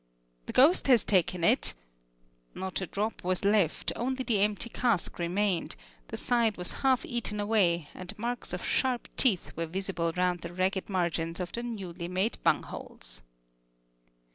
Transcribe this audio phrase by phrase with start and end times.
[0.47, 1.75] "The ghost has taken it"
[2.55, 5.75] not a drop was left, only the empty cask remained;
[6.07, 10.53] the side was half eaten away, and marks of sharp teeth were visible round the
[10.53, 13.21] ragged margins of the newly made bungholes.